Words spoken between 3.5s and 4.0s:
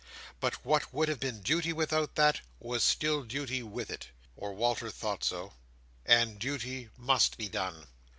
with